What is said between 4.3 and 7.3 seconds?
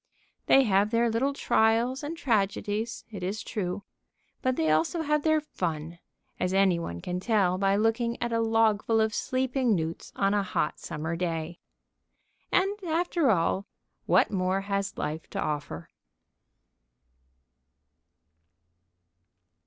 but they also have their fun, as any one can